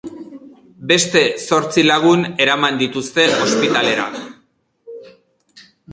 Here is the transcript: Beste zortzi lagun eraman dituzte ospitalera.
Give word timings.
Beste 0.91 1.21
zortzi 1.49 1.83
lagun 1.89 2.25
eraman 2.45 2.81
dituzte 2.81 3.27
ospitalera. 3.49 4.11